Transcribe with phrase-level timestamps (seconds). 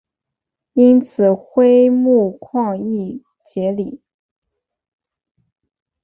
[0.73, 4.01] 因此辉钼矿易解理。